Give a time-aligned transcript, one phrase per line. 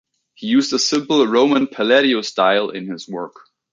[0.33, 3.35] He used a simple Roman Palladio-style in his work.